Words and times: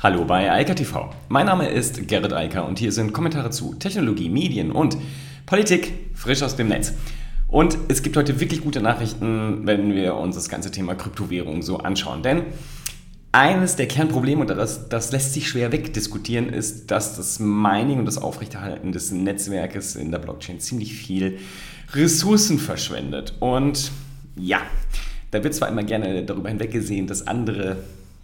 Hallo 0.00 0.24
bei 0.24 0.48
Eika 0.52 0.74
TV. 0.74 1.10
Mein 1.28 1.46
Name 1.46 1.68
ist 1.68 2.06
Gerrit 2.06 2.32
Eiker 2.32 2.68
und 2.68 2.78
hier 2.78 2.92
sind 2.92 3.12
Kommentare 3.12 3.50
zu 3.50 3.74
Technologie, 3.74 4.28
Medien 4.28 4.70
und 4.70 4.96
Politik 5.44 5.92
frisch 6.14 6.40
aus 6.44 6.54
dem 6.54 6.68
Netz. 6.68 6.92
Und 7.48 7.76
es 7.88 8.04
gibt 8.04 8.16
heute 8.16 8.38
wirklich 8.38 8.60
gute 8.60 8.80
Nachrichten, 8.80 9.66
wenn 9.66 9.96
wir 9.96 10.14
uns 10.14 10.36
das 10.36 10.48
ganze 10.48 10.70
Thema 10.70 10.94
Kryptowährung 10.94 11.62
so 11.62 11.78
anschauen. 11.78 12.22
Denn 12.22 12.44
eines 13.32 13.74
der 13.74 13.88
Kernprobleme, 13.88 14.42
und 14.42 14.50
das, 14.50 14.88
das 14.88 15.10
lässt 15.10 15.32
sich 15.34 15.48
schwer 15.48 15.72
wegdiskutieren, 15.72 16.48
ist, 16.48 16.92
dass 16.92 17.16
das 17.16 17.40
Mining 17.40 17.98
und 17.98 18.04
das 18.04 18.18
Aufrechterhalten 18.18 18.92
des 18.92 19.10
Netzwerkes 19.10 19.96
in 19.96 20.12
der 20.12 20.20
Blockchain 20.20 20.60
ziemlich 20.60 20.94
viel 20.94 21.40
Ressourcen 21.92 22.60
verschwendet. 22.60 23.34
Und 23.40 23.90
ja, 24.36 24.60
da 25.32 25.42
wird 25.42 25.54
zwar 25.54 25.68
immer 25.68 25.82
gerne 25.82 26.22
darüber 26.22 26.50
hinweggesehen, 26.50 27.08
dass 27.08 27.26
andere 27.26 27.78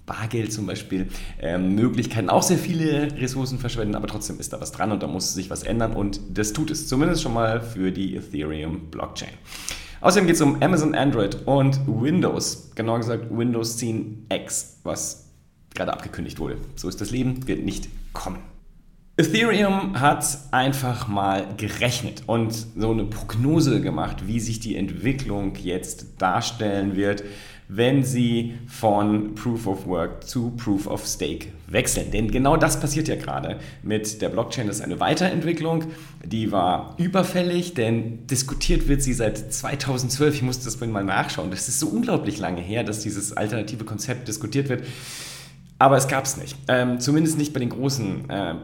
Bargeld 0.07 0.53
zum 0.53 0.67
Beispiel, 0.67 1.09
ähm, 1.41 1.75
Möglichkeiten, 1.75 2.29
auch 2.29 2.43
sehr 2.43 2.59
viele 2.59 3.09
Ressourcen 3.19 3.59
verschwenden, 3.59 3.95
aber 3.95 4.07
trotzdem 4.07 4.39
ist 4.39 4.53
da 4.53 4.61
was 4.61 4.73
dran 4.73 4.93
und 4.93 5.03
da 5.03 5.07
muss 5.07 5.35
sich 5.35 5.51
was 5.51 5.63
ändern 5.63 5.95
und 5.95 6.21
das 6.33 6.53
tut 6.53 6.71
es, 6.71 6.89
zumindest 6.89 7.23
schon 7.23 7.33
mal 7.33 7.61
für 7.63 7.91
die 7.91 8.17
Ethereum 8.17 8.91
Blockchain. 8.91 9.33
Außerdem 10.01 10.27
geht 10.27 10.37
es 10.37 10.43
um 10.43 10.63
Amazon 10.63 10.95
Android 10.95 11.47
und 11.47 11.81
Windows, 11.87 12.73
genauer 12.75 12.99
gesagt 12.99 13.27
Windows 13.31 13.79
10 13.79 14.27
X, 14.31 14.81
was 14.83 15.31
gerade 15.75 15.93
abgekündigt 15.93 16.39
wurde. 16.39 16.59
So 16.77 16.89
ist 16.89 17.01
das 17.01 17.11
Leben, 17.11 17.47
wird 17.47 17.65
nicht 17.65 17.89
kommen. 18.13 18.39
Ethereum 19.17 20.01
hat 20.01 20.27
einfach 20.51 21.07
mal 21.07 21.47
gerechnet 21.57 22.25
und 22.27 22.53
so 22.53 22.91
eine 22.91 23.05
Prognose 23.05 23.81
gemacht, 23.81 24.27
wie 24.27 24.41
sich 24.41 24.59
die 24.59 24.75
Entwicklung 24.75 25.55
jetzt 25.55 26.21
darstellen 26.21 26.97
wird, 26.97 27.23
wenn 27.69 28.05
sie 28.05 28.55
von 28.67 29.35
Proof 29.35 29.67
of 29.67 29.87
Work 29.87 30.27
zu 30.27 30.51
Proof 30.51 30.87
of 30.87 31.07
Stake 31.07 31.49
wechseln. 31.67 32.11
Denn 32.11 32.31
genau 32.31 32.57
das 32.57 32.79
passiert 32.79 33.09
ja 33.09 33.17
gerade 33.17 33.59
mit 33.83 34.21
der 34.21 34.29
Blockchain. 34.29 34.67
Das 34.67 34.77
ist 34.77 34.83
eine 34.83 35.01
Weiterentwicklung, 35.01 35.85
die 36.25 36.53
war 36.53 36.95
überfällig, 36.99 37.75
denn 37.75 38.27
diskutiert 38.27 38.89
wird 38.89 39.03
sie 39.03 39.15
seit 39.15 39.53
2012. 39.53 40.37
Ich 40.37 40.43
musste 40.43 40.65
das 40.65 40.79
mal 40.81 41.05
nachschauen. 41.05 41.51
Das 41.51 41.69
ist 41.69 41.81
so 41.81 41.89
unglaublich 41.89 42.39
lange 42.39 42.61
her, 42.61 42.85
dass 42.85 43.01
dieses 43.01 43.33
alternative 43.33 43.85
Konzept 43.85 44.29
diskutiert 44.29 44.69
wird. 44.69 44.85
Aber 45.79 45.97
es 45.97 46.07
gab 46.07 46.25
es 46.25 46.37
nicht. 46.37 46.57
Ähm, 46.69 47.01
zumindest 47.01 47.37
nicht 47.37 47.53
bei 47.53 47.61
den 47.61 47.71
großen 47.71 48.31
äh, 48.31 48.55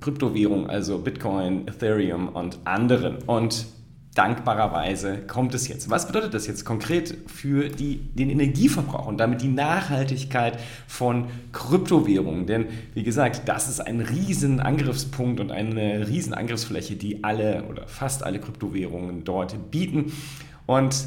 Kryptowährungen, 0.00 0.70
also 0.70 0.98
Bitcoin, 0.98 1.68
Ethereum 1.68 2.28
und 2.28 2.58
anderen. 2.64 3.18
Und 3.26 3.66
dankbarerweise 4.14 5.18
kommt 5.26 5.54
es 5.54 5.68
jetzt. 5.68 5.90
Was 5.90 6.06
bedeutet 6.06 6.34
das 6.34 6.46
jetzt 6.46 6.64
konkret 6.64 7.14
für 7.26 7.68
die, 7.68 7.98
den 7.98 8.30
Energieverbrauch 8.30 9.06
und 9.06 9.18
damit 9.18 9.42
die 9.42 9.48
Nachhaltigkeit 9.48 10.58
von 10.86 11.26
Kryptowährungen? 11.52 12.46
Denn 12.46 12.66
wie 12.94 13.04
gesagt, 13.04 13.42
das 13.48 13.68
ist 13.68 13.80
ein 13.80 14.00
riesen 14.00 14.60
Angriffspunkt 14.60 15.40
und 15.40 15.52
eine 15.52 16.08
riesen 16.08 16.34
Angriffsfläche, 16.34 16.96
die 16.96 17.22
alle 17.22 17.64
oder 17.64 17.86
fast 17.86 18.24
alle 18.24 18.40
Kryptowährungen 18.40 19.24
dort 19.24 19.70
bieten. 19.70 20.12
Und 20.66 21.06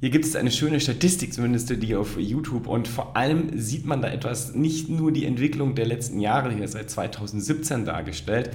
hier 0.00 0.10
gibt 0.10 0.24
es 0.24 0.36
eine 0.36 0.50
schöne 0.50 0.78
Statistik, 0.80 1.32
zumindest 1.32 1.70
die 1.82 1.96
auf 1.96 2.18
YouTube. 2.18 2.66
Und 2.66 2.86
vor 2.86 3.16
allem 3.16 3.58
sieht 3.58 3.86
man 3.86 4.02
da 4.02 4.08
etwas, 4.08 4.54
nicht 4.54 4.88
nur 4.88 5.10
die 5.10 5.24
Entwicklung 5.24 5.74
der 5.74 5.86
letzten 5.86 6.20
Jahre, 6.20 6.52
hier 6.52 6.68
seit 6.68 6.90
2017 6.90 7.84
dargestellt, 7.84 8.50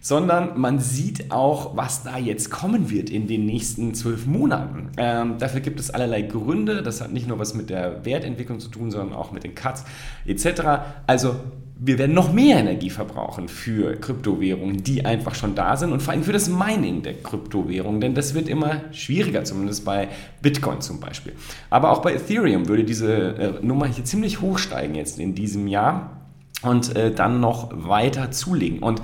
sondern 0.00 0.58
man 0.58 0.78
sieht 0.78 1.30
auch, 1.30 1.76
was 1.76 2.02
da 2.02 2.18
jetzt 2.18 2.50
kommen 2.50 2.90
wird 2.90 3.10
in 3.10 3.26
den 3.26 3.46
nächsten 3.46 3.94
zwölf 3.94 4.26
Monaten. 4.26 4.90
Ähm, 4.96 5.38
dafür 5.38 5.60
gibt 5.60 5.80
es 5.80 5.90
allerlei 5.90 6.22
Gründe. 6.22 6.82
Das 6.82 7.00
hat 7.00 7.12
nicht 7.12 7.26
nur 7.26 7.38
was 7.38 7.54
mit 7.54 7.70
der 7.70 8.04
Wertentwicklung 8.04 8.60
zu 8.60 8.68
tun, 8.68 8.90
sondern 8.90 9.16
auch 9.16 9.32
mit 9.32 9.44
den 9.44 9.54
Cuts 9.54 9.84
etc. 10.26 10.62
Also 11.06 11.36
wir 11.80 11.98
werden 11.98 12.14
noch 12.14 12.32
mehr 12.32 12.58
Energie 12.58 12.90
verbrauchen 12.90 13.48
für 13.48 13.94
Kryptowährungen, 13.96 14.82
die 14.82 15.04
einfach 15.04 15.34
schon 15.34 15.54
da 15.54 15.76
sind 15.76 15.92
und 15.92 16.02
vor 16.02 16.12
allem 16.12 16.24
für 16.24 16.32
das 16.32 16.48
Mining 16.48 17.02
der 17.02 17.14
Kryptowährungen, 17.14 18.00
denn 18.00 18.14
das 18.14 18.34
wird 18.34 18.48
immer 18.48 18.80
schwieriger, 18.92 19.44
zumindest 19.44 19.84
bei 19.84 20.08
Bitcoin 20.42 20.80
zum 20.80 20.98
Beispiel. 20.98 21.34
Aber 21.70 21.92
auch 21.92 22.02
bei 22.02 22.14
Ethereum 22.14 22.66
würde 22.68 22.82
diese 22.82 23.12
äh, 23.12 23.64
Nummer 23.64 23.86
hier 23.86 24.04
ziemlich 24.04 24.40
hoch 24.40 24.58
steigen 24.58 24.96
jetzt 24.96 25.20
in 25.20 25.36
diesem 25.36 25.68
Jahr 25.68 26.18
und 26.62 26.96
äh, 26.96 27.12
dann 27.12 27.38
noch 27.38 27.70
weiter 27.72 28.32
zulegen. 28.32 28.80
Und 28.80 29.00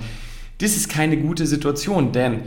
das 0.59 0.75
ist 0.75 0.89
keine 0.89 1.17
gute 1.17 1.45
Situation, 1.45 2.11
denn 2.11 2.41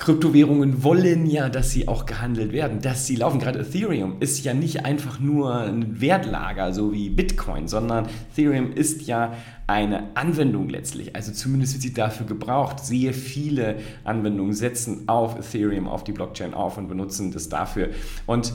Kryptowährungen 0.00 0.82
wollen 0.82 1.26
ja, 1.26 1.50
dass 1.50 1.72
sie 1.72 1.86
auch 1.86 2.06
gehandelt 2.06 2.52
werden, 2.52 2.80
dass 2.80 3.06
sie 3.06 3.16
laufen. 3.16 3.38
Gerade 3.38 3.58
Ethereum 3.58 4.16
ist 4.20 4.42
ja 4.44 4.54
nicht 4.54 4.86
einfach 4.86 5.20
nur 5.20 5.54
ein 5.60 6.00
Wertlager, 6.00 6.72
so 6.72 6.92
wie 6.92 7.10
Bitcoin, 7.10 7.68
sondern 7.68 8.06
Ethereum 8.32 8.72
ist 8.72 9.02
ja 9.02 9.34
eine 9.66 10.16
Anwendung 10.16 10.70
letztlich. 10.70 11.14
Also 11.14 11.32
zumindest 11.32 11.74
wird 11.74 11.82
sie 11.82 11.92
dafür 11.92 12.24
gebraucht. 12.24 12.80
Sehr 12.80 13.12
viele 13.12 13.76
Anwendungen 14.02 14.54
setzen 14.54 15.06
auf 15.06 15.38
Ethereum, 15.38 15.86
auf 15.86 16.02
die 16.02 16.12
Blockchain 16.12 16.54
auf 16.54 16.78
und 16.78 16.88
benutzen 16.88 17.30
das 17.30 17.50
dafür. 17.50 17.90
Und 18.24 18.54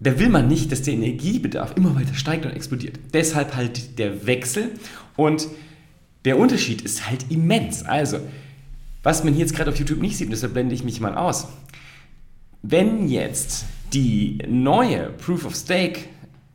da 0.00 0.18
will 0.18 0.28
man 0.28 0.48
nicht, 0.48 0.72
dass 0.72 0.82
der 0.82 0.94
Energiebedarf 0.94 1.76
immer 1.76 1.94
weiter 1.94 2.14
steigt 2.14 2.46
und 2.46 2.52
explodiert. 2.52 2.98
Deshalb 3.12 3.54
halt 3.54 3.98
der 4.00 4.26
Wechsel 4.26 4.72
und 5.16 5.46
der 6.24 6.38
Unterschied 6.38 6.82
ist 6.82 7.08
halt 7.08 7.30
immens. 7.30 7.82
Also, 7.84 8.18
was 9.02 9.24
man 9.24 9.34
hier 9.34 9.42
jetzt 9.42 9.54
gerade 9.54 9.70
auf 9.70 9.78
YouTube 9.78 10.00
nicht 10.00 10.16
sieht, 10.16 10.28
und 10.28 10.32
deshalb 10.32 10.54
blende 10.54 10.74
ich 10.74 10.84
mich 10.84 11.00
mal 11.00 11.14
aus. 11.14 11.48
Wenn 12.62 13.08
jetzt 13.08 13.66
die 13.92 14.38
neue 14.48 15.10
Proof 15.10 15.44
of 15.44 15.54
Stake 15.54 16.00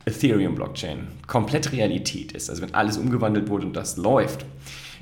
Ethereum 0.04 0.56
Blockchain 0.56 1.06
komplett 1.26 1.72
Realität 1.72 2.32
ist, 2.32 2.50
also 2.50 2.62
wenn 2.62 2.74
alles 2.74 2.96
umgewandelt 2.96 3.48
wurde 3.48 3.66
und 3.66 3.76
das 3.76 3.96
läuft, 3.96 4.44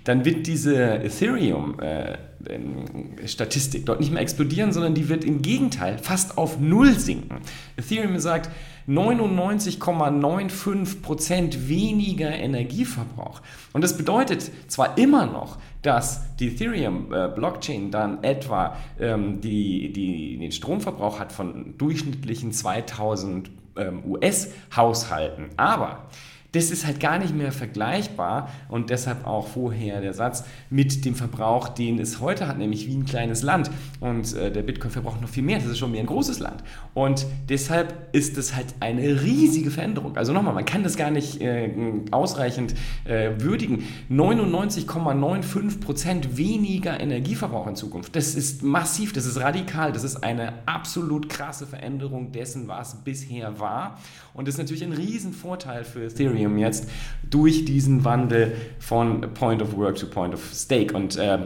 dann 0.09 0.25
wird 0.25 0.47
diese 0.47 1.05
Ethereum-Statistik 1.05 3.83
äh, 3.83 3.85
dort 3.85 4.01
nicht 4.01 4.11
mehr 4.11 4.23
explodieren, 4.23 4.73
sondern 4.73 4.95
die 4.95 5.11
wird 5.11 5.23
im 5.23 5.43
Gegenteil 5.43 5.99
fast 5.99 6.39
auf 6.39 6.59
Null 6.59 6.99
sinken. 6.99 7.43
Ethereum 7.77 8.19
sagt 8.19 8.49
99,95% 8.89 11.69
weniger 11.69 12.31
Energieverbrauch. 12.31 13.43
Und 13.75 13.85
das 13.85 13.99
bedeutet 13.99 14.51
zwar 14.69 14.97
immer 14.97 15.27
noch, 15.27 15.59
dass 15.83 16.35
die 16.37 16.55
Ethereum-Blockchain 16.55 17.91
dann 17.91 18.25
etwa 18.25 18.79
ähm, 18.99 19.43
die, 19.43 19.93
die, 19.93 20.39
den 20.39 20.53
Stromverbrauch 20.53 21.21
hat 21.21 21.33
von 21.33 21.77
durchschnittlichen 21.77 22.53
2000 22.53 23.51
ähm, 23.77 24.03
US-Haushalten, 24.07 25.51
aber 25.59 26.09
das 26.53 26.71
ist 26.71 26.87
halt 26.87 26.99
gar 26.99 27.19
nicht 27.19 27.35
mehr 27.35 27.53
vergleichbar 27.53 28.51
und 28.69 28.89
deshalb 28.91 29.27
auch 29.27 29.49
vorher 29.49 30.01
der 30.01 30.15
Satz 30.15 30.45
mit 30.71 31.05
dem 31.05 31.15
Verbrauch, 31.15 31.69
den 31.69 31.99
es 31.99 32.21
heute 32.21 32.49
hat, 32.49 32.57
nämlich 32.57 32.87
wie 32.87 32.95
ein 32.95 33.05
kleines 33.05 33.43
Land. 33.43 33.71
Und 34.01 34.35
äh, 34.35 34.51
der 34.51 34.63
Bitcoin 34.63 34.91
verbraucht 34.91 35.21
noch 35.21 35.29
viel 35.29 35.43
mehr, 35.43 35.59
das 35.59 35.67
ist 35.67 35.77
schon 35.79 35.93
wie 35.93 35.99
ein 35.99 36.07
großes 36.07 36.39
Land. 36.39 36.65
Und 36.95 37.27
deshalb 37.51 38.09
ist 38.13 38.39
es 38.39 38.57
halt 38.57 38.75
eine 38.81 39.23
riesige 39.23 39.71
Veränderung. 39.71 40.17
Also 40.17 40.33
nochmal, 40.33 40.55
man 40.55 40.65
kann 40.65 40.83
das 40.83 40.97
gar 40.97 41.11
nicht 41.11 41.43
äh, 41.43 41.71
ausreichend 42.13 42.75
äh, 43.05 43.33
würdigen. 43.39 43.85
99,95% 44.11 46.39
weniger 46.39 46.99
Energieverbrauch 46.99 47.67
in 47.67 47.77
Zukunft. 47.77 48.17
Das 48.17 48.35
ist 48.35 48.63
massiv, 48.63 49.13
das 49.13 49.27
ist 49.27 49.39
radikal, 49.39 49.93
das 49.93 50.03
ist 50.03 50.25
eine 50.25 50.55
absolut 50.65 51.29
krasse 51.29 51.67
Veränderung 51.67 52.33
dessen, 52.33 52.69
was 52.69 53.05
bisher 53.05 53.61
war. 53.61 53.99
Und 54.39 54.47
das 54.47 54.55
ist 54.55 54.59
natürlich 54.59 54.85
ein 54.85 54.93
Riesenvorteil 54.93 55.83
für 55.83 56.05
Ethereum 56.05 56.59
jetzt 56.59 56.89
durch 57.29 57.65
diesen 57.65 58.05
Wandel 58.05 58.53
von 58.79 59.23
Point 59.35 59.61
of 59.61 59.77
Work 59.77 59.97
to 59.97 60.07
Point 60.07 60.33
of 60.33 60.53
Stake 60.55 60.95
und 60.95 61.17
äh, 61.17 61.39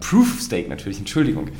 Proof 0.00 0.34
of 0.34 0.40
Stake 0.40 0.68
natürlich, 0.68 0.98
Entschuldigung. 0.98 1.50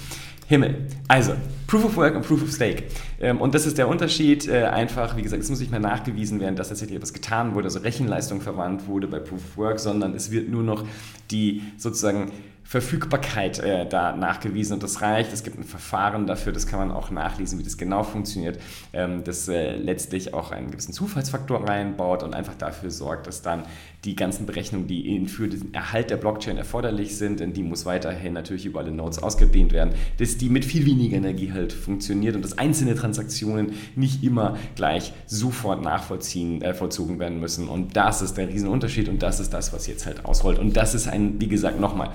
Himmel. 0.49 0.89
Also, 1.07 1.35
Proof 1.69 1.85
of 1.85 1.97
Work 1.97 2.17
und 2.17 2.27
Proof 2.27 2.43
of 2.43 2.51
Stake. 2.51 2.83
Ähm, 3.21 3.41
und 3.41 3.55
das 3.55 3.67
ist 3.67 3.79
der 3.79 3.87
Unterschied. 3.87 4.49
Äh, 4.49 4.65
einfach, 4.65 5.17
wie 5.17 5.23
gesagt, 5.23 5.41
es 5.41 5.49
muss 5.49 5.61
nicht 5.61 5.71
mehr 5.71 5.79
nachgewiesen 5.79 6.41
werden, 6.41 6.57
dass 6.57 6.71
tatsächlich 6.71 6.97
etwas 6.97 7.13
getan 7.13 7.55
wurde, 7.55 7.67
also 7.67 7.79
Rechenleistung 7.79 8.41
verwandt 8.41 8.89
wurde 8.89 9.07
bei 9.07 9.21
Proof 9.21 9.45
of 9.45 9.57
Work, 9.59 9.79
sondern 9.79 10.13
es 10.17 10.33
wird 10.33 10.49
nur 10.49 10.65
noch 10.65 10.85
die 11.31 11.63
sozusagen 11.77 12.33
Verfügbarkeit 12.71 13.59
äh, 13.59 13.85
da 13.85 14.15
nachgewiesen 14.15 14.75
und 14.75 14.85
das 14.85 15.03
reicht. 15.03 15.33
Es 15.33 15.43
gibt 15.43 15.59
ein 15.59 15.65
Verfahren 15.65 16.29
dafür, 16.29 16.53
das 16.53 16.69
kann 16.69 16.79
man 16.79 16.93
auch 16.93 17.11
nachlesen, 17.11 17.59
wie 17.59 17.65
das 17.65 17.77
genau 17.77 18.05
funktioniert, 18.05 18.61
ähm, 18.93 19.25
das 19.25 19.49
äh, 19.49 19.75
letztlich 19.75 20.35
auch 20.35 20.53
einen 20.53 20.71
gewissen 20.71 20.93
Zufallsfaktor 20.93 21.69
reinbaut 21.69 22.23
und 22.23 22.33
einfach 22.33 22.55
dafür 22.55 22.93
sorgt, 22.93 23.27
dass 23.27 23.43
dann 23.43 23.65
die 24.05 24.15
ganzen 24.15 24.47
Berechnungen, 24.47 24.87
die 24.87 25.27
für 25.27 25.49
den 25.49 25.75
Erhalt 25.75 26.11
der 26.11 26.17
Blockchain 26.17 26.59
erforderlich 26.59 27.17
sind, 27.17 27.41
denn 27.41 27.53
die 27.55 27.65
muss 27.65 27.87
weiterhin 27.87 28.35
natürlich 28.35 28.67
über 28.67 28.79
alle 28.79 28.93
Nodes 28.93 29.21
ausgedehnt 29.21 29.73
werden, 29.73 29.93
dass 30.19 30.39
die 30.39 30.49
mit 30.49 30.65
viel 30.65 30.87
weniger 30.87 31.17
Energie 31.17 31.51
halt 31.53 31.73
funktioniert 31.73 32.37
und 32.37 32.45
dass 32.45 32.57
einzelne 32.57 32.95
Transaktionen 32.95 33.73
nicht 33.97 34.23
immer 34.23 34.57
gleich 34.77 35.13
sofort 35.27 35.83
nachvollziehen, 35.83 36.63
äh, 36.63 36.73
vollzogen 36.73 37.19
werden 37.19 37.41
müssen. 37.41 37.67
Und 37.67 37.97
das 37.97 38.23
ist 38.23 38.35
der 38.35 38.49
Riesenunterschied 38.49 39.09
und 39.09 39.25
das 39.25 39.41
ist 39.41 39.53
das, 39.53 39.73
was 39.73 39.89
jetzt 39.89 40.07
halt 40.07 40.25
ausrollt. 40.25 40.61
Und 40.61 40.77
das 40.77 40.95
ist 40.95 41.09
ein, 41.09 41.41
wie 41.41 41.49
gesagt, 41.49 41.81
nochmal, 41.81 42.11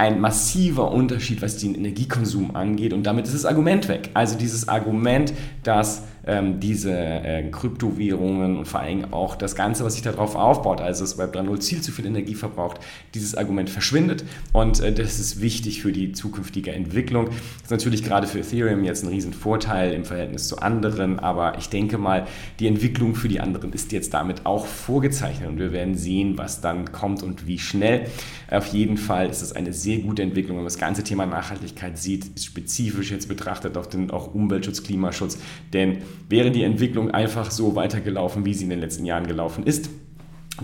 ein 0.00 0.18
massiver 0.18 0.92
Unterschied, 0.92 1.42
was 1.42 1.58
den 1.58 1.74
Energiekonsum 1.74 2.56
angeht 2.56 2.94
und 2.94 3.02
damit 3.02 3.26
ist 3.26 3.34
das 3.34 3.44
Argument 3.44 3.86
weg. 3.88 4.08
Also 4.14 4.38
dieses 4.38 4.66
Argument, 4.66 5.34
dass 5.62 6.04
ähm, 6.26 6.60
diese 6.60 6.92
äh, 6.92 7.48
Kryptowährungen 7.50 8.58
und 8.58 8.66
vor 8.66 8.80
allem 8.80 9.12
auch 9.12 9.36
das 9.36 9.54
Ganze, 9.54 9.84
was 9.84 9.94
sich 9.94 10.02
darauf 10.02 10.34
aufbaut, 10.34 10.80
also 10.80 11.04
das 11.04 11.18
Web 11.18 11.34
3.0 11.34 11.60
Ziel 11.60 11.80
zu 11.80 11.92
viel 11.92 12.06
Energie 12.06 12.34
verbraucht, 12.34 12.80
dieses 13.14 13.34
Argument 13.34 13.70
verschwindet 13.70 14.24
und 14.52 14.80
äh, 14.80 14.92
das 14.92 15.18
ist 15.18 15.40
wichtig 15.40 15.82
für 15.82 15.92
die 15.92 16.12
zukünftige 16.12 16.72
Entwicklung. 16.72 17.26
Das 17.26 17.64
ist 17.64 17.70
natürlich 17.70 18.04
gerade 18.04 18.26
für 18.26 18.40
Ethereum 18.40 18.84
jetzt 18.84 19.02
ein 19.02 19.08
Riesenvorteil 19.08 19.92
im 19.92 20.04
Verhältnis 20.04 20.48
zu 20.48 20.58
anderen, 20.58 21.18
aber 21.18 21.58
ich 21.58 21.68
denke 21.68 21.98
mal, 21.98 22.26
die 22.58 22.66
Entwicklung 22.66 23.14
für 23.14 23.28
die 23.28 23.40
anderen 23.40 23.72
ist 23.72 23.92
jetzt 23.92 24.14
damit 24.14 24.46
auch 24.46 24.66
vorgezeichnet 24.66 25.48
und 25.48 25.58
wir 25.58 25.72
werden 25.72 25.94
sehen, 25.96 26.36
was 26.36 26.60
dann 26.60 26.92
kommt 26.92 27.22
und 27.22 27.46
wie 27.46 27.58
schnell. 27.58 28.06
Auf 28.50 28.66
jeden 28.66 28.96
Fall 28.96 29.28
ist 29.28 29.42
es 29.42 29.52
eine 29.52 29.72
sehr 29.72 29.98
gute 29.98 30.22
Entwicklung, 30.22 30.56
wenn 30.56 30.64
man 30.64 30.72
das 30.72 30.78
ganze 30.78 31.04
Thema 31.04 31.26
Nachhaltigkeit 31.26 31.98
sieht, 31.98 32.40
spezifisch 32.40 33.10
jetzt 33.10 33.28
betrachtet 33.28 33.76
auf 33.76 33.88
den 33.88 34.10
auch 34.10 34.34
Umweltschutz, 34.34 34.82
Klimaschutz, 34.82 35.38
denn 35.72 35.98
wäre 36.28 36.50
die 36.50 36.62
Entwicklung 36.62 37.10
einfach 37.10 37.50
so 37.50 37.74
weitergelaufen, 37.74 38.44
wie 38.44 38.54
sie 38.54 38.64
in 38.64 38.70
den 38.70 38.80
letzten 38.80 39.04
Jahren 39.04 39.26
gelaufen 39.26 39.64
ist, 39.64 39.90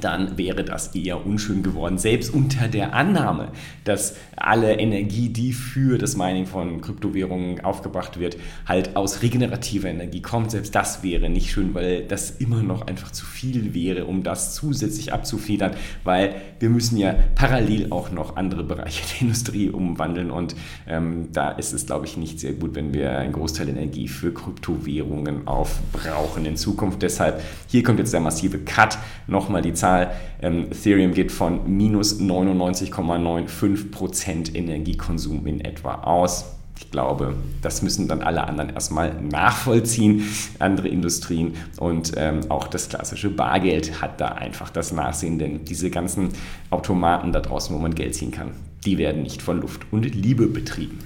dann 0.01 0.37
wäre 0.37 0.65
das 0.65 0.95
eher 0.95 1.25
unschön 1.25 1.63
geworden. 1.63 1.99
Selbst 1.99 2.33
unter 2.35 2.69
der 2.69 2.95
Annahme, 2.95 3.49
dass 3.85 4.17
alle 4.37 4.79
Energie, 4.79 5.29
die 5.31 5.53
für 5.53 5.97
das 5.97 6.17
Mining 6.17 6.47
von 6.47 6.81
Kryptowährungen 6.81 7.65
aufgebracht 7.65 8.19
wird, 8.19 8.37
halt 8.67 8.97
aus 8.97 9.23
regenerativer 9.23 9.89
Energie 9.89 10.21
kommt. 10.21 10.51
Selbst 10.51 10.75
das 10.75 11.03
wäre 11.03 11.31
nicht 11.31 11.51
schön, 11.51 11.75
weil 11.75 12.03
das 12.03 12.31
immer 12.31 12.63
noch 12.63 12.87
einfach 12.87 13.11
zu 13.11 13.25
viel 13.25 13.75
wäre, 13.75 14.05
um 14.05 14.23
das 14.23 14.55
zusätzlich 14.55 15.13
abzufedern, 15.13 15.73
weil 16.05 16.35
wir 16.59 16.69
müssen 16.69 16.99
ja 16.99 17.15
parallel 17.35 17.91
auch 17.91 18.11
noch 18.11 18.37
andere 18.37 18.65
Bereiche 18.65 19.03
der 19.15 19.23
Industrie 19.23 19.71
umwandeln 19.71 20.31
und 20.31 20.57
ähm, 20.87 21.29
da 21.33 21.51
ist 21.51 21.73
es, 21.73 21.87
glaube 21.87 22.07
ich, 22.07 22.17
nicht 22.17 22.41
sehr 22.41 22.53
gut, 22.53 22.75
wenn 22.75 22.93
wir 22.93 23.19
einen 23.19 23.33
Großteil 23.33 23.69
Energie 23.69 24.09
für 24.09 24.33
Kryptowährungen 24.33 25.47
aufbrauchen 25.47 26.45
in 26.45 26.57
Zukunft. 26.57 27.03
Deshalb, 27.03 27.41
hier 27.69 27.83
kommt 27.83 27.99
jetzt 27.99 28.13
der 28.13 28.21
massive 28.21 28.59
Cut. 28.59 28.99
Nochmal 29.27 29.63
die 29.63 29.73
Zahl, 29.77 30.11
ähm, 30.43 30.67
Ethereum 30.71 31.15
geht 31.15 31.31
von 31.31 31.77
minus 31.77 32.21
99,95% 32.21 34.55
Energiekonsum 34.55 35.47
in 35.47 35.61
etwa 35.61 36.03
aus. 36.03 36.47
Ich 36.79 36.91
glaube, 36.91 37.35
das 37.63 37.81
müssen 37.81 38.07
dann 38.07 38.23
alle 38.23 38.45
anderen 38.45 38.71
erstmal 38.71 39.15
nachvollziehen, 39.23 40.25
andere 40.59 40.89
Industrien. 40.89 41.55
Und 41.79 42.13
ähm, 42.17 42.41
auch 42.51 42.69
das 42.69 42.89
klassische 42.89 43.31
Bargeld 43.31 44.03
hat 44.03 44.21
da 44.21 44.29
einfach 44.29 44.71
das 44.71 44.93
Nachsehen, 44.93 45.39
denn 45.39 45.65
diese 45.65 45.91
ganzen 45.91 46.31
Automaten 46.71 47.33
da 47.33 47.41
draußen, 47.41 47.75
wo 47.75 47.79
man 47.79 47.95
Geld 47.95 48.15
ziehen 48.15 48.31
kann, 48.31 48.51
die 48.85 48.99
werden 48.99 49.23
nicht 49.23 49.41
von 49.41 49.61
Luft 49.61 49.87
und 49.91 50.15
Liebe 50.15 50.47
betrieben. 50.47 50.99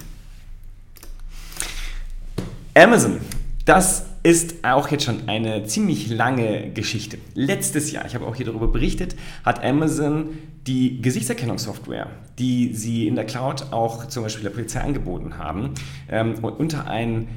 Amazon, 2.73 3.19
das 3.65 4.05
ist 4.23 4.63
auch 4.63 4.89
jetzt 4.89 5.05
schon 5.05 5.27
eine 5.27 5.63
ziemlich 5.65 6.09
lange 6.09 6.71
Geschichte. 6.71 7.17
Letztes 7.33 7.91
Jahr, 7.91 8.05
ich 8.05 8.13
habe 8.13 8.25
auch 8.25 8.35
hier 8.35 8.45
darüber 8.45 8.67
berichtet, 8.67 9.15
hat 9.43 9.63
Amazon 9.63 10.29
die 10.67 11.01
Gesichtserkennungssoftware, 11.01 12.07
die 12.37 12.73
sie 12.73 13.07
in 13.07 13.15
der 13.15 13.25
Cloud 13.25 13.71
auch 13.71 14.07
zum 14.07 14.23
Beispiel 14.23 14.43
der 14.43 14.51
Polizei 14.51 14.81
angeboten 14.81 15.37
haben, 15.37 15.71
ähm, 16.09 16.35
unter 16.43 16.87
einen 16.87 17.29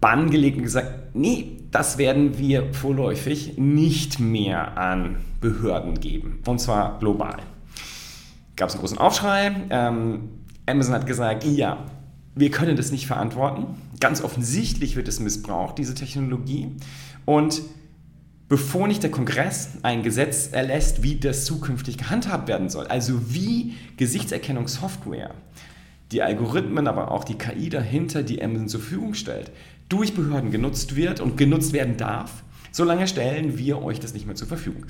Bann 0.00 0.30
gelegt 0.30 0.58
und 0.58 0.62
gesagt, 0.62 1.14
nee, 1.14 1.58
das 1.70 1.98
werden 1.98 2.38
wir 2.38 2.72
vorläufig 2.72 3.56
nicht 3.56 4.20
mehr 4.20 4.76
an 4.78 5.16
Behörden 5.40 5.98
geben. 5.98 6.40
Und 6.46 6.60
zwar 6.60 6.98
global. 6.98 7.36
Gab 8.56 8.68
es 8.68 8.74
einen 8.74 8.80
großen 8.80 8.98
Aufschrei. 8.98 9.52
Ähm, 9.70 10.28
Amazon 10.66 10.94
hat 10.94 11.06
gesagt, 11.06 11.44
ja, 11.44 11.86
wir 12.34 12.50
können 12.50 12.76
das 12.76 12.92
nicht 12.92 13.06
verantworten. 13.06 13.66
Ganz 14.02 14.20
offensichtlich 14.20 14.96
wird 14.96 15.06
es 15.06 15.20
missbraucht, 15.20 15.78
diese 15.78 15.94
Technologie. 15.94 16.72
Und 17.24 17.62
bevor 18.48 18.88
nicht 18.88 19.04
der 19.04 19.12
Kongress 19.12 19.78
ein 19.84 20.02
Gesetz 20.02 20.48
erlässt, 20.50 21.04
wie 21.04 21.20
das 21.20 21.44
zukünftig 21.44 21.98
gehandhabt 21.98 22.48
werden 22.48 22.68
soll, 22.68 22.88
also 22.88 23.32
wie 23.32 23.74
Gesichtserkennungssoftware, 23.98 25.30
die 26.10 26.20
Algorithmen, 26.20 26.88
aber 26.88 27.12
auch 27.12 27.22
die 27.22 27.36
KI 27.38 27.68
dahinter, 27.68 28.24
die 28.24 28.42
Amazon 28.42 28.66
zur 28.66 28.80
Verfügung 28.80 29.14
stellt, 29.14 29.52
durch 29.88 30.14
Behörden 30.14 30.50
genutzt 30.50 30.96
wird 30.96 31.20
und 31.20 31.36
genutzt 31.36 31.72
werden 31.72 31.96
darf, 31.96 32.42
solange 32.72 33.06
stellen 33.06 33.56
wir 33.56 33.82
euch 33.82 34.00
das 34.00 34.14
nicht 34.14 34.26
mehr 34.26 34.34
zur 34.34 34.48
Verfügung. 34.48 34.84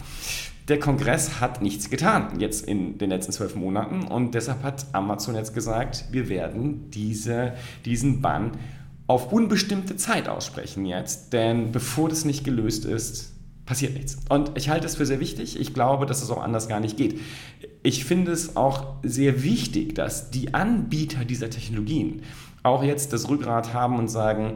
Der 0.69 0.79
Kongress 0.79 1.39
hat 1.39 1.61
nichts 1.61 1.91
getan 1.91 2.41
jetzt 2.41 2.65
in 2.65 2.97
den 2.97 3.11
letzten 3.11 3.33
zwölf 3.33 3.57
Monaten 3.57 4.05
und 4.05 4.35
deshalb 4.35 4.63
hat 4.63 4.87
Amazon 4.93 5.35
jetzt 5.35 5.53
gesagt, 5.53 6.07
wir 6.13 6.31
werden 6.31 6.91
diese, 6.93 7.53
diesen 7.85 8.23
Bann 8.23 8.53
auf 9.13 9.31
unbestimmte 9.31 9.97
Zeit 9.97 10.27
aussprechen 10.27 10.87
jetzt, 10.87 11.35
denn 11.35 11.71
bevor 11.71 12.09
das 12.09 12.25
nicht 12.25 12.45
gelöst 12.45 12.87
ist, 12.87 13.35
passiert 13.67 13.93
nichts. 13.93 14.17
Und 14.31 14.53
ich 14.57 14.71
halte 14.71 14.87
es 14.87 14.97
für 14.97 15.05
sehr 15.05 15.21
wichtig. 15.21 15.61
Ich 15.61 15.75
glaube, 15.75 16.07
dass 16.07 16.23
es 16.23 16.31
auch 16.31 16.43
anders 16.43 16.67
gar 16.67 16.81
nicht 16.81 16.97
geht. 16.97 17.21
Ich 17.83 18.07
finde 18.07 18.33
es 18.33 18.57
auch 18.57 18.95
sehr 19.03 19.43
wichtig, 19.43 19.95
dass 19.95 20.31
die 20.31 20.55
Anbieter 20.55 21.27
dieser 21.27 21.51
Technologien 21.51 22.23
auch 22.63 22.83
jetzt 22.83 23.13
das 23.13 23.29
Rückgrat 23.29 23.75
haben 23.75 23.99
und 23.99 24.09
sagen, 24.09 24.55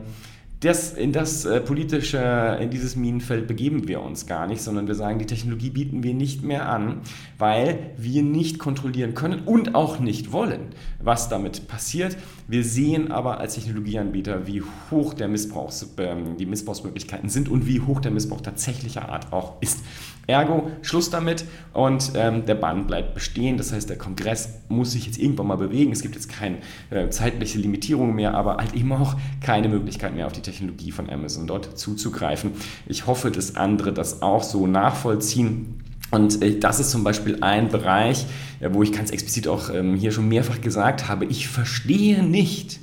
das, 0.66 0.92
in 0.92 1.12
das 1.12 1.44
äh, 1.44 1.60
politische, 1.60 2.58
in 2.60 2.70
dieses 2.70 2.96
Minenfeld 2.96 3.46
begeben 3.46 3.88
wir 3.88 4.02
uns 4.02 4.26
gar 4.26 4.46
nicht, 4.46 4.62
sondern 4.62 4.86
wir 4.86 4.94
sagen, 4.94 5.18
die 5.18 5.26
Technologie 5.26 5.70
bieten 5.70 6.02
wir 6.02 6.14
nicht 6.14 6.42
mehr 6.42 6.68
an, 6.68 7.00
weil 7.38 7.90
wir 7.96 8.22
nicht 8.22 8.58
kontrollieren 8.58 9.14
können 9.14 9.40
und 9.44 9.74
auch 9.74 9.98
nicht 9.98 10.32
wollen, 10.32 10.68
was 11.00 11.28
damit 11.28 11.68
passiert. 11.68 12.16
Wir 12.48 12.64
sehen 12.64 13.10
aber 13.10 13.40
als 13.40 13.54
Technologieanbieter, 13.54 14.46
wie 14.46 14.62
hoch 14.90 15.14
der 15.14 15.28
Missbrauchs, 15.28 15.94
äh, 15.96 16.16
die 16.38 16.46
Missbrauchsmöglichkeiten 16.46 17.28
sind 17.28 17.48
und 17.48 17.66
wie 17.66 17.80
hoch 17.80 18.00
der 18.00 18.10
Missbrauch 18.10 18.40
tatsächlicher 18.40 19.08
Art 19.08 19.32
auch 19.32 19.60
ist. 19.60 19.80
Ergo, 20.26 20.70
Schluss 20.82 21.10
damit 21.10 21.44
und 21.72 22.12
ähm, 22.14 22.46
der 22.46 22.56
Bann 22.56 22.86
bleibt 22.86 23.14
bestehen. 23.14 23.56
Das 23.58 23.72
heißt, 23.72 23.88
der 23.88 23.96
Kongress 23.96 24.60
muss 24.68 24.92
sich 24.92 25.06
jetzt 25.06 25.18
irgendwann 25.18 25.46
mal 25.46 25.56
bewegen. 25.56 25.92
Es 25.92 26.02
gibt 26.02 26.16
jetzt 26.16 26.28
keine 26.28 26.58
äh, 26.90 27.08
zeitliche 27.10 27.58
Limitierung 27.58 28.14
mehr, 28.14 28.34
aber 28.34 28.56
halt 28.56 28.74
eben 28.74 28.92
auch 28.92 29.14
keine 29.40 29.68
Möglichkeit 29.68 30.14
mehr 30.14 30.26
auf 30.26 30.32
die 30.32 30.42
Technologie 30.42 30.90
von 30.90 31.08
Amazon 31.08 31.46
dort 31.46 31.78
zuzugreifen. 31.78 32.52
Ich 32.86 33.06
hoffe, 33.06 33.30
dass 33.30 33.56
andere 33.56 33.92
das 33.92 34.22
auch 34.22 34.42
so 34.42 34.66
nachvollziehen. 34.66 35.80
Und 36.10 36.42
äh, 36.42 36.58
das 36.58 36.80
ist 36.80 36.90
zum 36.90 37.04
Beispiel 37.04 37.38
ein 37.42 37.68
Bereich, 37.68 38.26
äh, 38.60 38.70
wo 38.72 38.82
ich 38.82 38.92
ganz 38.92 39.10
explizit 39.10 39.46
auch 39.46 39.70
ähm, 39.72 39.94
hier 39.94 40.10
schon 40.10 40.28
mehrfach 40.28 40.60
gesagt 40.60 41.08
habe, 41.08 41.24
ich 41.26 41.48
verstehe 41.48 42.24
nicht, 42.24 42.80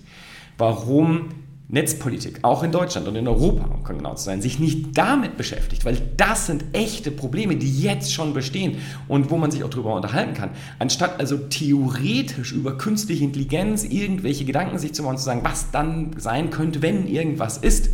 warum 0.58 1.30
Netzpolitik, 1.74 2.38
auch 2.44 2.62
in 2.62 2.72
Deutschland 2.72 3.08
und 3.08 3.16
in 3.16 3.28
Europa, 3.28 3.66
um 3.66 3.84
genau 3.84 4.14
zu 4.14 4.26
sein, 4.26 4.44
sich 4.44 4.60
nicht 4.60 4.96
damit 4.96 5.38
beschäftigt, 5.38 5.86
weil 5.86 5.98
das 6.18 6.46
sind 6.46 6.64
echte 6.72 7.10
Probleme, 7.10 7.56
die 7.56 7.82
jetzt 7.82 8.14
schon 8.14 8.36
bestehen 8.36 8.78
und 9.08 9.32
wo 9.32 9.38
man 9.38 9.50
sich 9.50 9.64
auch 9.64 9.72
darüber 9.72 9.96
unterhalten 9.96 10.36
kann. 10.36 10.52
Anstatt 10.78 11.20
also 11.20 11.36
theoretisch 11.36 12.52
über 12.52 12.78
künstliche 12.78 13.24
Intelligenz 13.24 13.86
irgendwelche 13.86 14.46
Gedanken 14.46 14.78
sich 14.78 14.94
zu 14.94 15.02
machen 15.02 15.14
und 15.14 15.18
zu 15.18 15.26
sagen, 15.26 15.42
was 15.44 15.72
dann 15.72 16.12
sein 16.18 16.52
könnte, 16.52 16.84
wenn 16.84 17.08
irgendwas 17.08 17.58
ist, 17.58 17.90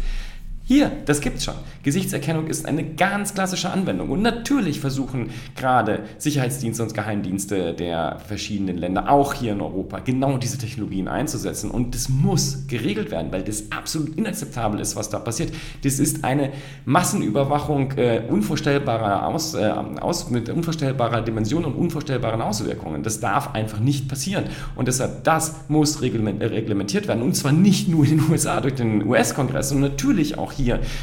hier, 0.70 0.92
das 1.06 1.20
gibt's 1.20 1.46
schon. 1.46 1.56
Gesichtserkennung 1.82 2.46
ist 2.46 2.68
eine 2.68 2.84
ganz 2.84 3.34
klassische 3.34 3.72
Anwendung. 3.72 4.12
Und 4.12 4.22
natürlich 4.22 4.80
versuchen 4.80 5.32
gerade 5.56 6.02
Sicherheitsdienste 6.20 6.84
und 6.84 6.94
Geheimdienste 6.94 7.74
der 7.74 8.20
verschiedenen 8.28 8.78
Länder, 8.78 9.10
auch 9.10 9.34
hier 9.34 9.54
in 9.54 9.62
Europa, 9.62 9.98
genau 9.98 10.38
diese 10.38 10.60
Technologien 10.60 11.08
einzusetzen. 11.08 11.72
Und 11.72 11.96
das 11.96 12.08
muss 12.08 12.68
geregelt 12.68 13.10
werden, 13.10 13.32
weil 13.32 13.42
das 13.42 13.72
absolut 13.72 14.16
inakzeptabel 14.16 14.80
ist, 14.80 14.96
was 14.96 15.10
da 15.10 15.18
passiert. 15.18 15.52
Das 15.84 15.98
ist 15.98 16.24
eine 16.24 16.52
Massenüberwachung 16.86 17.94
äh, 17.94 18.22
unvorstellbarer 18.30 19.26
Aus, 19.26 19.56
äh, 19.56 19.74
aus, 20.02 20.30
mit 20.30 20.50
unvorstellbarer 20.50 21.24
Dimension 21.24 21.66
und 21.66 21.74
unvorstellbaren 21.74 22.44
Auswirkungen. 22.44 23.02
Das 23.02 23.20
darf 23.20 23.56
einfach 23.56 23.80
nicht 23.80 24.08
passieren. 24.08 24.44
Und 24.76 24.88
deshalb, 24.88 25.24
das 25.24 25.68
muss 25.68 26.04
reglementiert 26.04 27.08
werden. 27.08 27.24
Und 27.24 27.36
zwar 27.36 27.54
nicht 27.54 27.88
nur 27.90 28.06
in 28.06 28.20
den 28.20 28.24
USA 28.30 28.62
durch 28.62 28.76
den 28.76 29.08
US-Kongress, 29.08 29.70
sondern 29.70 29.94
natürlich 29.94 30.38
auch 30.38 30.52
hier 30.52 30.59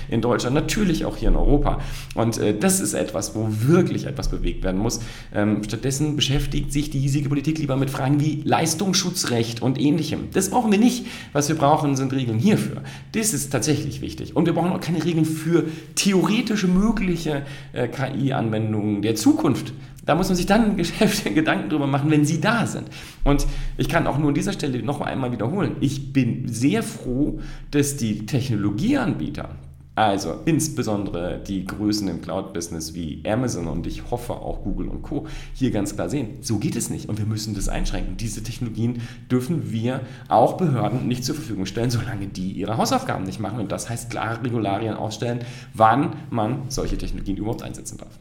in 0.09 0.21
Deutschland, 0.21 0.55
natürlich 0.55 1.05
auch 1.05 1.17
hier 1.17 1.29
in 1.29 1.37
Europa. 1.37 1.81
Und 2.15 2.39
äh, 2.39 2.57
das 2.59 2.81
ist 2.81 2.95
etwas, 2.95 3.35
wo 3.35 3.49
wirklich 3.51 4.07
etwas 4.07 4.29
bewegt 4.29 4.65
werden 4.65 4.81
muss. 4.81 5.01
Ähm, 5.35 5.63
stattdessen 5.65 6.17
beschäftigt 6.17 6.73
sich 6.73 6.91
die 6.91 6.99
hiesige 6.99 7.29
Politik 7.29 7.59
lieber 7.59 7.77
mit 7.77 7.91
Fragen 7.91 8.21
wie 8.21 8.43
Leistungsschutzrecht 8.45 9.63
und 9.63 9.81
ähnlichem. 9.81 10.29
Das 10.33 10.51
brauchen 10.51 10.71
wir 10.71 10.79
nicht. 10.79 11.07
Was 11.33 11.49
wir 11.49 11.57
brauchen, 11.57 11.97
sind 11.97 12.13
Regeln 12.13 12.39
hierfür. 12.39 12.83
Das 13.13 13.33
ist 13.33 13.51
tatsächlich 13.51 14.01
wichtig. 14.01 14.37
Und 14.37 14.47
wir 14.47 14.53
brauchen 14.53 14.73
auch 14.73 14.81
keine 14.81 15.05
Regeln 15.05 15.25
für 15.25 15.65
theoretische 15.95 16.69
mögliche 16.69 17.43
äh, 17.73 17.89
KI-Anwendungen 17.89 19.03
der 19.03 19.15
Zukunft. 19.15 19.73
Da 20.07 20.15
muss 20.15 20.29
man 20.29 20.37
sich 20.37 20.47
dann 20.47 20.77
Gedanken 21.35 21.69
drüber 21.69 21.87
machen, 21.87 22.11
wenn 22.11 22.25
sie 22.25 22.41
da 22.41 22.67
sind. 22.67 22.89
Und 23.25 23.47
ich 23.77 23.89
kann 23.89 24.07
auch 24.07 24.19
nur 24.19 24.29
an 24.29 24.35
dieser 24.35 24.53
Stelle 24.53 24.83
noch 24.83 25.01
einmal 25.01 25.33
wiederholen. 25.33 25.77
Ich 25.81 26.13
bin 26.13 26.49
sehr 26.49 26.83
froh, 26.83 27.41
dass 27.73 27.97
die 27.97 28.25
Technologieanbieter 28.25 29.51
Also 29.97 30.35
insbesondere 30.45 31.43
die 31.45 31.65
Größen 31.65 32.07
im 32.07 32.23
Cloud-Business 32.23 32.95
wie 32.95 33.23
Amazon 33.27 33.67
und 33.67 33.87
ich 33.87 34.11
hoffe 34.11 34.35
auch 34.35 34.63
Google 34.63 34.89
und 34.89 35.03
Co. 35.03 35.27
hier 35.55 35.73
ganz 35.73 35.95
klar 35.95 36.09
sehen, 36.09 36.37
so 36.41 36.59
geht 36.59 36.77
es 36.77 36.89
nicht 36.89 37.09
und 37.09 37.19
wir 37.19 37.27
müssen 37.27 37.55
das 37.55 37.69
einschränken. 37.69 38.17
Diese 38.17 38.43
Technologien 38.43 39.01
dürfen 39.31 39.73
wir 39.73 40.03
auch 40.29 40.57
Behörden 40.57 41.09
nicht 41.09 41.25
zur 41.25 41.35
Verfügung 41.35 41.67
stellen, 41.67 41.91
solange 41.91 42.29
die 42.29 42.53
ihre 42.53 42.77
Hausaufgaben 42.77 43.25
nicht 43.25 43.41
machen. 43.41 43.59
Und 43.59 43.73
das 43.73 43.91
heißt 43.91 44.11
klare 44.11 44.45
Regularien 44.45 44.95
aufstellen, 44.95 45.41
wann 45.75 46.13
man 46.31 46.63
solche 46.69 46.97
Technologien 46.97 47.39
überhaupt 47.39 47.63
einsetzen 47.63 47.99
darf. 47.99 48.17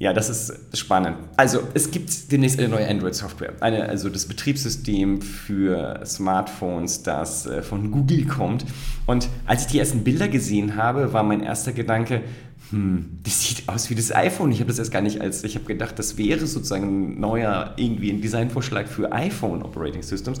Ja, 0.00 0.14
das 0.14 0.30
ist 0.30 0.78
spannend. 0.78 1.18
Also 1.36 1.60
es 1.74 1.90
gibt 1.90 2.32
demnächst 2.32 2.58
eine 2.58 2.70
neue 2.70 2.88
Android-Software. 2.88 3.52
also 3.60 4.08
das 4.08 4.24
Betriebssystem 4.24 5.20
für 5.20 6.00
Smartphones, 6.06 7.02
das 7.02 7.44
äh, 7.44 7.60
von 7.60 7.90
Google 7.90 8.24
kommt. 8.24 8.64
Und 9.04 9.28
als 9.44 9.66
ich 9.66 9.72
die 9.72 9.78
ersten 9.78 10.02
Bilder 10.02 10.28
gesehen 10.28 10.76
habe, 10.76 11.12
war 11.12 11.22
mein 11.22 11.42
erster 11.42 11.72
Gedanke, 11.72 12.22
hm, 12.70 13.18
das 13.24 13.46
sieht 13.46 13.68
aus 13.68 13.90
wie 13.90 13.94
das 13.94 14.10
iPhone. 14.10 14.50
Ich 14.52 14.60
habe 14.60 14.68
das 14.68 14.78
erst 14.78 14.90
gar 14.90 15.02
nicht 15.02 15.20
als, 15.20 15.44
ich 15.44 15.54
habe 15.54 15.66
gedacht, 15.66 15.98
das 15.98 16.16
wäre 16.16 16.46
sozusagen 16.46 17.16
ein 17.16 17.20
neuer, 17.20 17.74
irgendwie 17.76 18.10
ein 18.10 18.22
Designvorschlag 18.22 18.88
für 18.88 19.12
iPhone 19.12 19.62
Operating 19.62 20.02
Systems. 20.02 20.38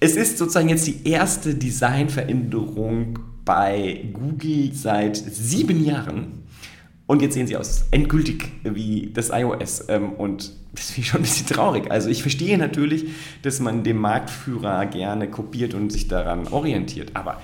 Es 0.00 0.16
ist 0.16 0.38
sozusagen 0.38 0.70
jetzt 0.70 0.86
die 0.86 1.06
erste 1.06 1.54
Designveränderung 1.54 3.18
bei 3.44 4.08
Google 4.14 4.72
seit 4.72 5.14
sieben 5.14 5.84
Jahren 5.84 6.43
und 7.06 7.20
jetzt 7.20 7.34
sehen 7.34 7.46
sie 7.46 7.56
aus 7.56 7.86
endgültig 7.90 8.50
wie 8.62 9.10
das 9.12 9.30
iOS. 9.30 9.86
Ähm, 9.88 10.12
und 10.12 10.52
das 10.72 10.90
finde 10.90 11.00
ich 11.02 11.08
schon 11.08 11.20
ein 11.20 11.24
bisschen 11.24 11.46
traurig. 11.46 11.90
Also 11.90 12.08
ich 12.08 12.22
verstehe 12.22 12.56
natürlich, 12.56 13.06
dass 13.42 13.60
man 13.60 13.84
dem 13.84 13.98
Marktführer 13.98 14.86
gerne 14.86 15.28
kopiert 15.28 15.74
und 15.74 15.90
sich 15.92 16.08
daran 16.08 16.48
orientiert. 16.48 17.10
Aber 17.14 17.40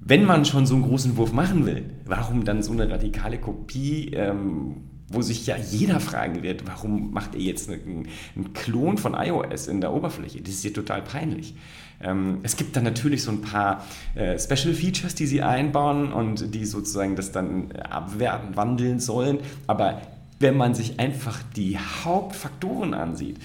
wenn 0.00 0.24
man 0.24 0.44
schon 0.44 0.66
so 0.66 0.74
einen 0.74 0.84
großen 0.84 1.16
Wurf 1.16 1.32
machen 1.32 1.64
will, 1.64 1.84
warum 2.04 2.44
dann 2.44 2.62
so 2.62 2.72
eine 2.72 2.90
radikale 2.90 3.38
Kopie, 3.38 4.10
ähm, 4.14 4.88
wo 5.12 5.22
sich 5.22 5.46
ja 5.46 5.56
jeder 5.56 6.00
fragen 6.00 6.42
wird, 6.42 6.66
warum 6.66 7.12
macht 7.12 7.34
ihr 7.34 7.42
jetzt 7.42 7.68
einen, 7.68 8.08
einen 8.34 8.52
Klon 8.52 8.98
von 8.98 9.14
iOS 9.14 9.68
in 9.68 9.80
der 9.80 9.92
Oberfläche? 9.92 10.40
Das 10.40 10.54
ist 10.54 10.64
ja 10.64 10.70
total 10.70 11.02
peinlich. 11.02 11.54
Ähm, 12.02 12.40
es 12.42 12.56
gibt 12.56 12.76
dann 12.76 12.84
natürlich 12.84 13.22
so 13.22 13.30
ein 13.30 13.40
paar 13.40 13.84
äh, 14.14 14.38
Special 14.38 14.74
Features, 14.74 15.14
die 15.14 15.26
sie 15.26 15.42
einbauen 15.42 16.12
und 16.12 16.54
die 16.54 16.64
sozusagen 16.64 17.16
das 17.16 17.32
dann 17.32 17.70
äh, 17.70 17.78
abwerten, 17.78 18.56
wandeln 18.56 18.98
sollen. 18.98 19.38
Aber 19.66 20.02
wenn 20.40 20.56
man 20.56 20.74
sich 20.74 20.98
einfach 20.98 21.40
die 21.54 21.78
Hauptfaktoren 21.78 22.94
ansieht, 22.94 23.36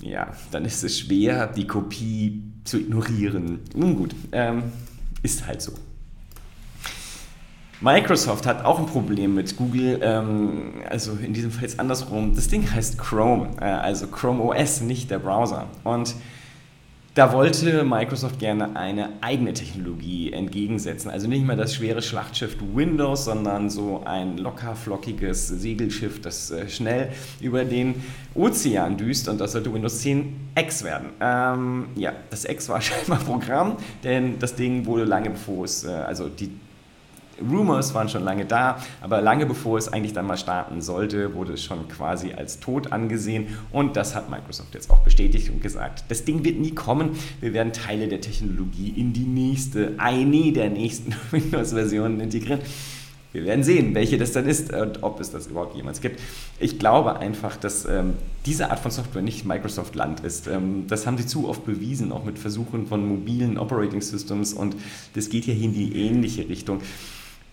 ja, 0.00 0.32
dann 0.50 0.64
ist 0.64 0.84
es 0.84 0.98
schwer, 0.98 1.46
die 1.48 1.66
Kopie 1.66 2.42
zu 2.64 2.78
ignorieren. 2.78 3.60
Nun 3.74 3.96
gut, 3.96 4.14
ähm, 4.32 4.64
ist 5.22 5.46
halt 5.46 5.60
so. 5.62 5.72
Microsoft 7.80 8.46
hat 8.46 8.64
auch 8.64 8.78
ein 8.78 8.86
Problem 8.86 9.34
mit 9.34 9.56
Google, 9.56 9.98
ähm, 10.02 10.74
also 10.88 11.12
in 11.12 11.32
diesem 11.34 11.50
Fall 11.50 11.62
jetzt 11.62 11.80
andersrum. 11.80 12.34
Das 12.34 12.48
Ding 12.48 12.70
heißt 12.70 12.98
Chrome, 12.98 13.50
äh, 13.60 13.64
also 13.64 14.06
Chrome 14.06 14.42
OS, 14.42 14.80
nicht 14.80 15.10
der 15.10 15.18
Browser. 15.18 15.66
Und 15.82 16.14
da 17.14 17.32
wollte 17.32 17.84
Microsoft 17.84 18.40
gerne 18.40 18.74
eine 18.74 19.10
eigene 19.20 19.52
Technologie 19.52 20.32
entgegensetzen. 20.32 21.12
Also 21.12 21.28
nicht 21.28 21.46
mehr 21.46 21.54
das 21.54 21.74
schwere 21.74 22.02
Schlachtschiff 22.02 22.56
Windows, 22.74 23.26
sondern 23.26 23.70
so 23.70 24.02
ein 24.04 24.36
locker 24.36 24.74
flockiges 24.74 25.46
Segelschiff, 25.46 26.20
das 26.20 26.50
äh, 26.50 26.68
schnell 26.68 27.10
über 27.40 27.64
den 27.64 28.02
Ozean 28.34 28.96
düst. 28.96 29.28
Und 29.28 29.40
das 29.40 29.52
sollte 29.52 29.72
Windows 29.72 30.00
10 30.00 30.50
X 30.56 30.82
werden. 30.82 31.10
Ähm, 31.20 31.86
ja, 31.94 32.12
das 32.30 32.46
X 32.46 32.68
war 32.68 32.80
scheinbar 32.80 33.20
Programm, 33.20 33.76
denn 34.02 34.40
das 34.40 34.56
Ding 34.56 34.84
wurde 34.84 35.04
lange 35.04 35.30
bevor 35.30 35.66
es, 35.66 35.84
äh, 35.84 35.90
also 35.90 36.28
die 36.28 36.50
Rumors 37.40 37.94
waren 37.94 38.08
schon 38.08 38.22
lange 38.22 38.44
da, 38.44 38.78
aber 39.00 39.20
lange 39.20 39.46
bevor 39.46 39.78
es 39.78 39.92
eigentlich 39.92 40.12
dann 40.12 40.26
mal 40.26 40.36
starten 40.36 40.80
sollte, 40.80 41.34
wurde 41.34 41.54
es 41.54 41.62
schon 41.62 41.88
quasi 41.88 42.32
als 42.32 42.60
tot 42.60 42.92
angesehen 42.92 43.48
und 43.72 43.96
das 43.96 44.14
hat 44.14 44.30
Microsoft 44.30 44.74
jetzt 44.74 44.90
auch 44.90 45.00
bestätigt 45.00 45.50
und 45.50 45.60
gesagt, 45.60 46.04
das 46.08 46.24
Ding 46.24 46.44
wird 46.44 46.58
nie 46.58 46.74
kommen, 46.74 47.10
wir 47.40 47.52
werden 47.52 47.72
Teile 47.72 48.08
der 48.08 48.20
Technologie 48.20 48.94
in 48.96 49.12
die 49.12 49.24
nächste, 49.24 49.94
eine 49.98 50.52
der 50.52 50.70
nächsten 50.70 51.14
Windows-Versionen 51.30 52.20
integrieren. 52.20 52.60
Wir 53.34 53.44
werden 53.44 53.64
sehen, 53.64 53.96
welche 53.96 54.16
das 54.16 54.30
dann 54.30 54.46
ist 54.46 54.72
und 54.72 55.02
ob 55.02 55.18
es 55.18 55.32
das 55.32 55.48
überhaupt 55.48 55.74
jemals 55.74 56.00
gibt. 56.00 56.20
Ich 56.60 56.78
glaube 56.78 57.18
einfach, 57.18 57.56
dass 57.56 57.84
ähm, 57.84 58.14
diese 58.46 58.70
Art 58.70 58.78
von 58.78 58.92
Software 58.92 59.22
nicht 59.22 59.44
Microsoft-Land 59.44 60.20
ist. 60.20 60.46
Ähm, 60.46 60.84
das 60.86 61.04
haben 61.04 61.18
sie 61.18 61.26
zu 61.26 61.48
oft 61.48 61.66
bewiesen, 61.66 62.12
auch 62.12 62.24
mit 62.24 62.38
Versuchen 62.38 62.86
von 62.86 63.04
mobilen 63.04 63.58
Operating 63.58 64.02
Systems 64.02 64.52
und 64.52 64.76
das 65.14 65.30
geht 65.30 65.46
ja 65.46 65.52
hier 65.52 65.64
in 65.64 65.74
die 65.74 66.06
ähnliche 66.06 66.48
Richtung. 66.48 66.80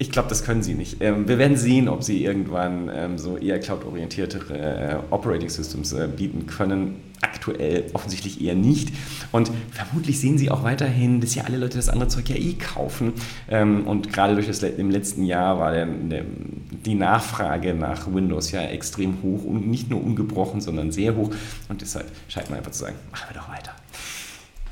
Ich 0.02 0.10
glaube, 0.10 0.30
das 0.30 0.44
können 0.44 0.64
sie 0.64 0.74
nicht. 0.74 0.98
Ähm, 1.00 1.28
wir 1.28 1.38
werden 1.38 1.56
sehen, 1.56 1.88
ob 1.88 2.02
sie 2.02 2.26
irgendwann 2.26 2.90
ähm, 2.92 3.20
so 3.20 3.38
eher 3.38 3.60
cloud-orientiertere 3.60 4.58
äh, 4.58 4.96
Operating 5.12 5.48
Systems 5.48 5.94
äh, 5.94 6.08
bieten 6.08 6.48
können. 6.48 6.96
Aktuell 7.22 7.86
offensichtlich 7.94 8.42
eher 8.42 8.56
nicht. 8.56 8.90
Und 9.32 9.52
vermutlich 9.70 10.20
sehen 10.20 10.40
sie 10.40 10.50
auch 10.50 10.64
weiterhin, 10.64 11.22
dass 11.22 11.36
ja 11.36 11.44
alle 11.44 11.58
Leute 11.58 11.78
das 11.78 11.88
andere 11.88 12.10
Zeug 12.10 12.28
ja 12.30 12.36
eh 12.36 12.54
kaufen. 12.54 13.14
Ähm, 13.48 13.86
und 13.86 14.12
gerade 14.12 14.34
durch 14.34 14.48
das 14.48 14.64
im 14.64 14.90
letzten 14.90 15.24
Jahr 15.24 15.60
war 15.60 15.72
der, 15.72 15.86
der, 15.86 16.24
die 16.84 16.96
Nachfrage 16.96 17.76
nach 17.76 18.12
Windows 18.12 18.52
ja 18.52 18.62
extrem 18.62 19.22
hoch 19.22 19.44
und 19.44 19.68
nicht 19.68 19.92
nur 19.92 20.04
ungebrochen, 20.04 20.62
sondern 20.62 20.92
sehr 20.92 21.16
hoch. 21.16 21.30
Und 21.70 21.82
deshalb 21.82 22.08
scheint 22.28 22.50
man 22.50 22.58
einfach 22.58 22.72
zu 22.72 22.80
sagen, 22.80 22.96
machen 23.12 23.28
wir 23.30 23.40
doch 23.40 23.50
weiter. 23.50 23.76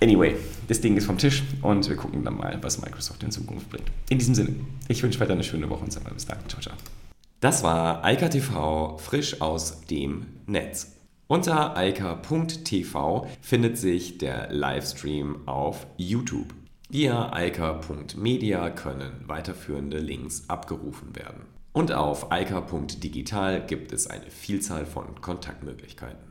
Anyway, 0.02 0.36
das 0.68 0.80
Ding 0.80 0.96
ist 0.96 1.06
vom 1.06 1.18
Tisch 1.18 1.44
und 1.62 1.88
wir 1.90 1.98
gucken 1.98 2.24
dann 2.24 2.38
mal, 2.38 2.58
was 2.62 2.82
Microsoft 2.82 3.22
in 3.24 3.32
Zukunft 3.32 3.70
bringt. 3.70 3.92
In 4.10 4.18
diesem 4.18 4.34
Sinne, 4.34 4.56
ich 4.88 5.04
wünsche 5.04 5.20
weiter 5.20 5.34
eine 5.34 5.44
schöne 5.44 5.70
Woche 5.70 5.84
und 5.84 5.92
sage 5.92 6.06
mal 6.06 6.14
bis 6.14 6.26
dann. 6.26 6.38
Ciao, 6.48 6.62
ciao. 6.62 6.76
Das 7.42 7.64
war 7.64 8.04
Eika 8.04 8.30
TV 8.30 8.98
frisch 8.98 9.42
aus 9.42 9.82
dem 9.82 10.28
Netz. 10.46 10.96
Unter 11.28 11.78
eika.tv 11.78 13.28
findet 13.42 13.78
sich 13.78 14.18
der 14.18 14.52
Livestream 14.52 15.48
auf 15.48 15.86
YouTube. 15.98 16.54
Via 16.90 17.32
eika.media 17.32 18.70
können 18.72 19.12
weiterführende 19.28 20.00
Links 20.00 20.46
abgerufen 20.48 21.16
werden. 21.16 21.44
Und 21.72 21.92
auf 21.92 22.32
eika.digital 22.32 23.66
gibt 23.68 23.92
es 23.92 24.08
eine 24.08 24.32
Vielzahl 24.32 24.88
von 24.88 25.22
Kontaktmöglichkeiten. 25.22 26.29